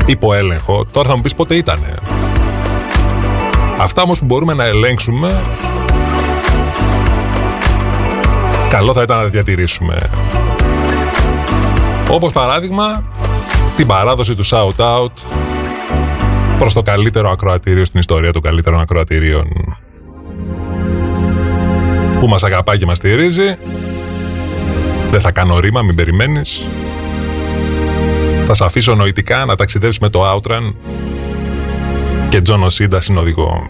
υπό 0.06 0.34
έλεγχο. 0.34 0.86
Τώρα 0.92 1.10
θα 1.10 1.16
μου 1.16 1.22
πεις 1.22 1.36
πότε 1.36 1.56
ήτανε. 1.56 1.96
Αυτά 3.80 4.02
όμως 4.02 4.20
που 4.20 4.26
μπορούμε 4.26 4.54
να 4.54 4.64
ελέγξουμε 4.64 5.42
καλό 8.70 8.94
θα 8.94 9.02
ήταν 9.02 9.18
να 9.18 9.24
τα 9.24 9.30
διατηρήσουμε. 9.30 10.10
Όπως 12.10 12.32
παράδειγμα 12.32 13.04
την 13.76 13.88
παράδοση 13.88 14.36
του 14.36 14.46
shout 14.46 14.76
out 14.78 15.12
προς 16.58 16.74
το 16.74 16.82
καλύτερο 16.82 17.30
ακροατήριο 17.30 17.86
στην 17.86 18.00
ιστορία 18.00 18.34
των 18.34 18.42
καλύτερων 18.42 18.80
ακροατηρίων 18.80 19.48
που 22.20 22.28
μας 22.28 22.44
αγαπάει 22.44 22.78
και 22.78 22.86
μας 22.86 22.98
στηρίζει 22.98 23.58
δεν 25.12 25.22
θα 25.22 25.32
κάνω 25.32 25.60
ρήμα, 25.60 25.82
μην 25.82 25.96
περιμένεις 25.96 26.66
θα 28.52 28.58
σε 28.58 28.66
αφήσω 28.66 28.96
νοητικά 28.96 29.46
να 29.46 29.56
ταξιδέψεις 29.56 30.02
με 30.02 30.10
το 30.10 30.32
Outran 30.34 30.74
και 32.30 32.42
Τζον 32.42 32.64
Οσίντα 32.64 33.02
συνοδηγό. 33.02 33.70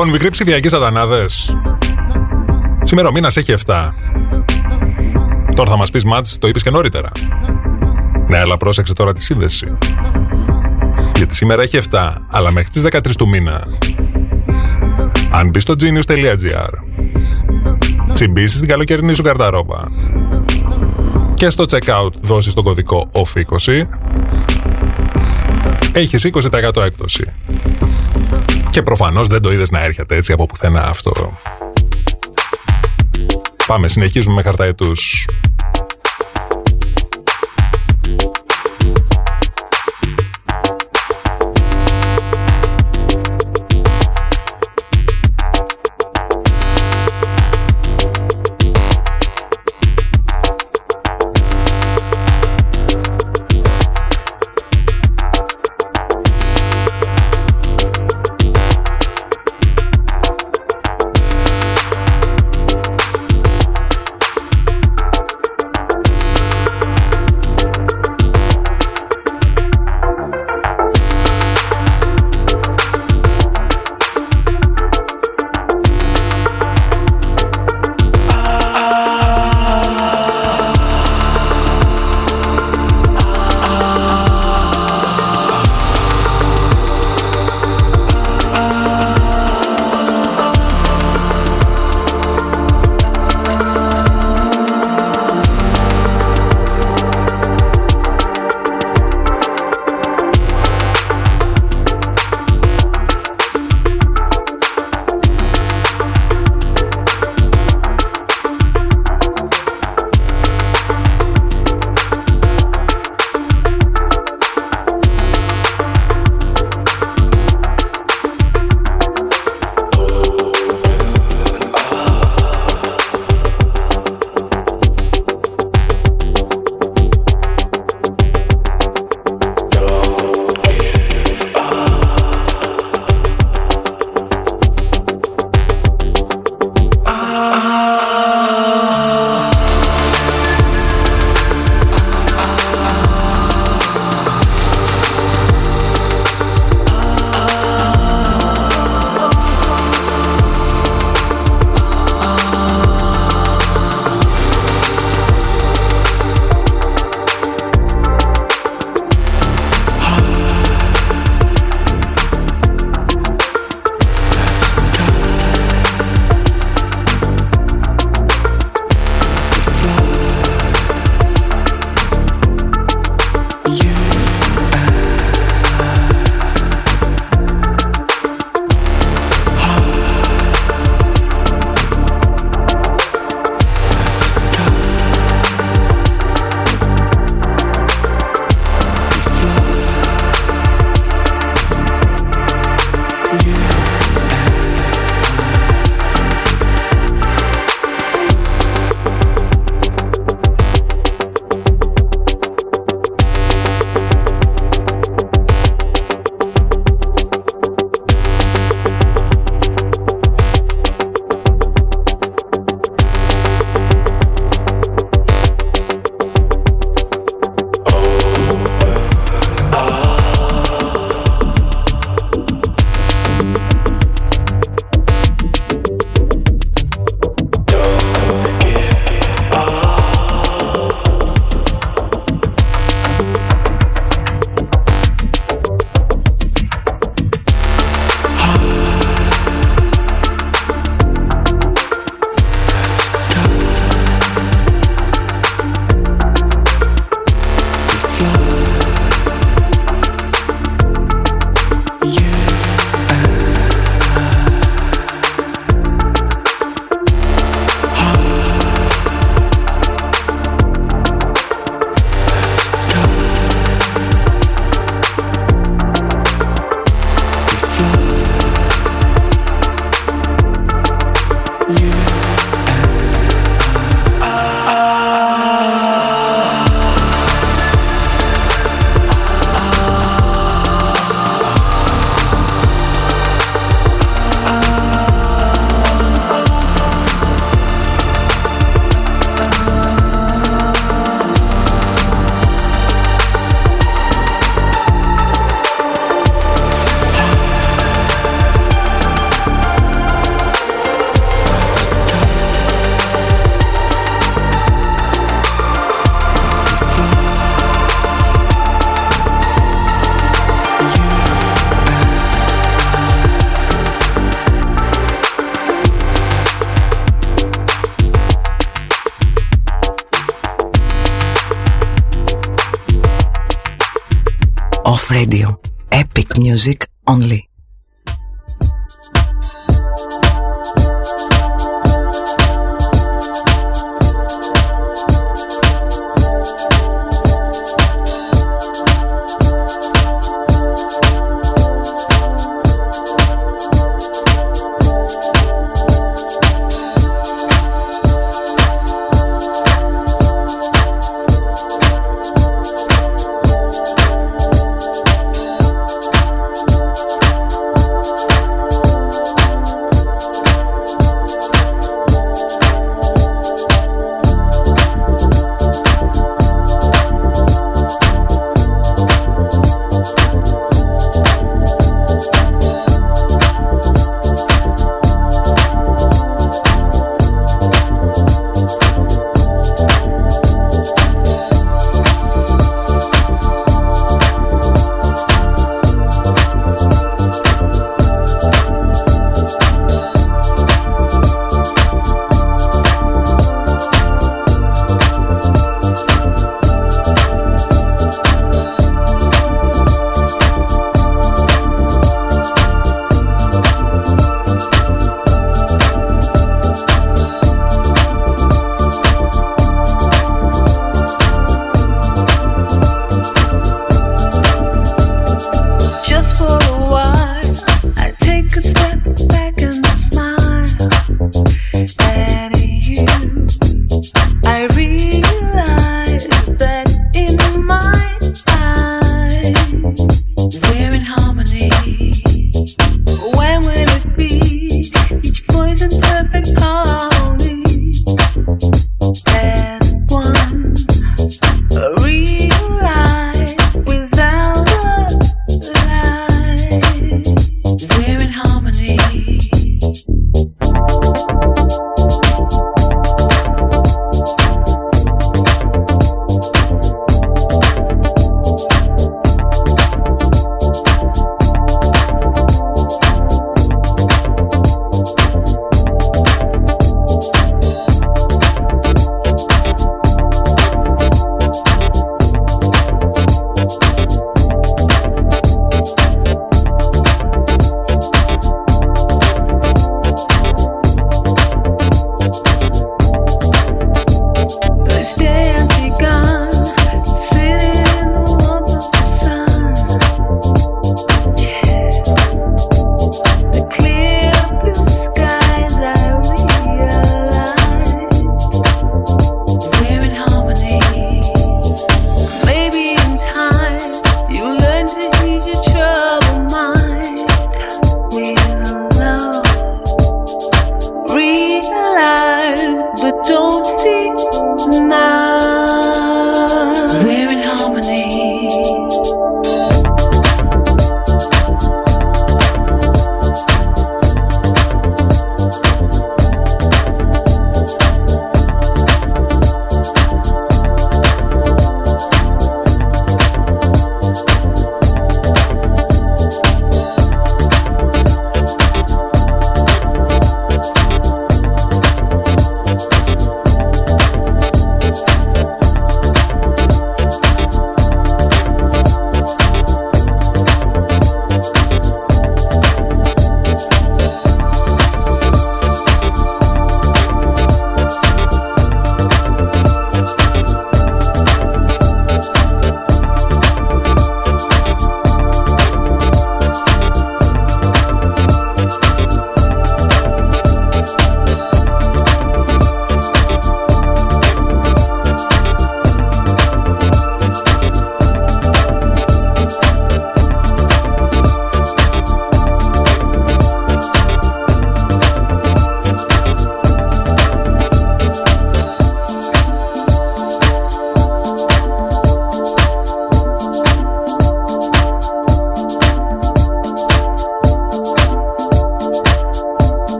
Λοιπόν, 0.00 0.18
μικροί 0.18 0.30
ψηφιακοί 0.30 0.68
σατανάδε. 0.68 1.26
Σήμερα 2.82 3.08
ο 3.08 3.12
μήνας 3.12 3.36
έχει 3.36 3.54
7. 3.66 3.94
Τώρα 5.54 5.70
θα 5.70 5.76
μας 5.76 5.90
πεις, 5.90 6.04
Μάτς, 6.04 6.38
το 6.38 6.48
είπες 6.48 6.62
και 6.62 6.70
νωρίτερα. 6.70 7.08
Ναι, 8.28 8.38
αλλά 8.38 8.56
πρόσεξε 8.56 8.92
τώρα 8.92 9.12
τη 9.12 9.22
σύνδεση. 9.22 9.78
Γιατί 11.16 11.34
σήμερα 11.34 11.62
έχει 11.62 11.76
7, 11.90 12.14
αλλά 12.30 12.52
μέχρι 12.52 12.70
τις 12.70 12.82
13 12.82 13.16
του 13.16 13.28
μήνα. 13.28 13.66
Αν 15.30 15.48
μπεις 15.48 15.62
στο 15.62 15.74
genius.gr, 15.80 16.72
τσιμπήσεις 18.12 18.58
την 18.58 18.68
καλοκαιρινή 18.68 19.14
σου 19.14 19.22
καρταρόπα 19.22 19.90
και 21.34 21.50
στο 21.50 21.64
checkout 21.70 22.12
δώσεις 22.20 22.54
τον 22.54 22.64
κωδικό 22.64 23.08
OFF20, 23.12 23.82
έχεις 25.92 26.24
20% 26.24 26.76
έκπτωση. 26.76 27.32
Και 28.70 28.82
προφανώς 28.82 29.26
δεν 29.26 29.42
το 29.42 29.52
είδες 29.52 29.70
να 29.70 29.84
έρχεται 29.84 30.16
έτσι 30.16 30.32
από 30.32 30.46
πουθενά 30.46 30.82
αυτό. 30.86 31.38
Πάμε, 33.66 33.88
συνεχίζουμε 33.88 34.34
με 34.34 34.42
χαρταετούς. 34.42 35.26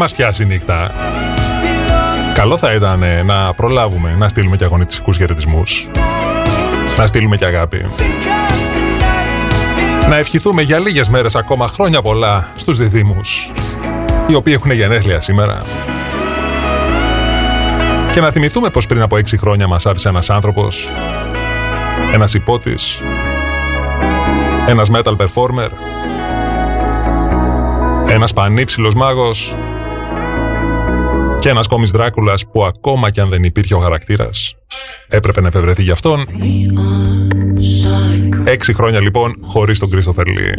Μας 0.00 0.14
πιάσει 0.14 0.44
νύχτα. 0.44 0.94
Καλό 2.34 2.56
θα 2.56 2.74
ήταν 2.74 3.02
ε, 3.02 3.22
να 3.22 3.54
προλάβουμε 3.54 4.14
να 4.18 4.28
στείλουμε 4.28 4.56
και 4.56 4.64
αγωνιστικούς 4.64 5.16
χαιρετισμούς. 5.16 5.88
Να 6.96 7.06
στείλουμε 7.06 7.36
και 7.36 7.44
αγάπη. 7.44 7.84
Να 10.08 10.16
ευχηθούμε 10.16 10.62
για 10.62 10.78
λίγες 10.78 11.08
μέρες 11.08 11.34
ακόμα 11.34 11.68
χρόνια 11.68 12.02
πολλά 12.02 12.52
στους 12.56 12.78
διδήμους 12.78 13.50
οι 14.26 14.34
οποίοι 14.34 14.52
έχουν 14.56 14.70
γενέθλια 14.70 15.20
σήμερα. 15.20 15.62
Και 18.12 18.20
να 18.20 18.30
θυμηθούμε 18.30 18.70
πως 18.70 18.86
πριν 18.86 19.02
από 19.02 19.16
έξι 19.16 19.38
χρόνια 19.38 19.66
μας 19.66 19.86
άφησε 19.86 20.08
ένας 20.08 20.30
άνθρωπος, 20.30 20.88
ένας 22.12 22.34
υπότης, 22.34 23.00
ένας 24.68 24.90
metal 24.92 25.16
performer, 25.16 25.68
ένας 28.08 28.32
πανύψηλος 28.32 28.94
μάγος 28.94 29.54
και 31.40 31.48
ένας 31.48 31.66
κόμις 31.66 31.90
Δράκουλας 31.90 32.46
που 32.52 32.64
ακόμα 32.64 33.10
κι 33.10 33.20
αν 33.20 33.28
δεν 33.28 33.44
υπήρχε 33.44 33.74
ο 33.74 33.78
χαρακτήρας, 33.78 34.54
έπρεπε 35.08 35.40
να 35.40 35.46
εφευρεθεί 35.46 35.82
γι' 35.82 35.90
αυτόν. 35.90 36.26
Έξι 38.44 38.74
χρόνια 38.74 39.00
λοιπόν 39.00 39.34
χωρίς 39.42 39.78
τον 39.78 39.90
Κρίστοφερλί. 39.90 40.54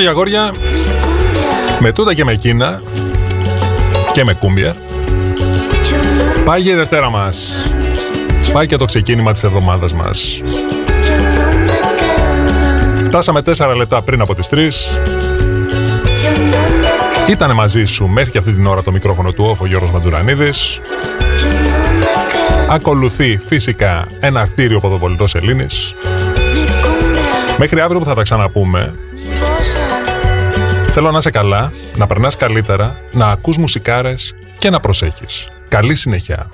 και 0.00 0.08
αγόρια, 0.08 0.50
ni 0.52 0.56
cumbia. 1.76 1.80
με 1.80 1.92
τούτα 1.92 2.14
και 2.14 2.24
με 2.24 2.32
εκείνα 2.32 2.82
και 4.12 4.24
με 4.24 4.34
κούμπια, 4.34 4.74
Yo 4.74 4.78
no, 5.94 5.98
πάει 6.44 6.62
και 6.62 6.70
η 6.70 6.74
Δευτέρα 6.74 7.10
μας. 7.10 7.52
Πάει 8.52 8.66
και 8.66 8.76
το 8.76 8.84
ξεκίνημα 8.84 9.32
της 9.32 9.42
εβδομάδας 9.42 9.92
μας. 9.94 10.40
yo 10.42 10.44
no 10.44 10.48
me 11.66 11.70
quedo 11.98 13.02
más. 13.02 13.06
Φτάσαμε 13.06 13.42
4 13.42 13.74
λεπτά 13.76 14.02
πριν 14.02 14.20
από 14.20 14.34
τις 14.34 14.48
3. 14.48 14.56
Yo 14.56 14.58
no 14.58 14.60
me 16.04 16.08
quedo, 17.26 17.30
Ήτανε 17.30 17.52
μαζί 17.52 17.84
σου 17.84 18.06
μέχρι 18.06 18.30
και 18.30 18.38
αυτή 18.38 18.52
την 18.52 18.66
ώρα 18.66 18.82
το 18.82 18.92
μικρόφωνο 18.92 19.32
του 19.32 19.44
όφο 19.48 19.66
Γιώργος 19.66 19.90
Μαντζουρανίδης. 19.90 20.80
yo 20.80 21.44
no 21.44 22.02
me 22.02 22.04
quedo. 22.04 22.74
Ακολουθεί 22.74 23.40
φυσικά 23.48 24.06
ένα 24.20 24.46
κτίριο 24.46 24.80
ποδοβολητός 24.80 25.34
Ελλήνης. 25.34 25.94
Ni 26.34 26.84
cumbia, 26.84 27.58
Μέχρι 27.58 27.80
αύριο 27.80 27.98
που 27.98 28.04
θα 28.04 28.14
τα 28.14 28.22
ξαναπούμε, 28.22 28.94
ni 29.14 29.42
bossa. 29.42 29.89
Θέλω 30.92 31.10
να 31.10 31.18
είσαι 31.18 31.30
καλά, 31.30 31.72
να 31.96 32.06
περνάς 32.06 32.36
καλύτερα, 32.36 33.00
να 33.12 33.26
ακούς 33.26 33.56
μουσικάρες 33.58 34.34
και 34.58 34.70
να 34.70 34.80
προσέχεις. 34.80 35.48
Καλή 35.68 35.94
συνέχεια. 35.94 36.48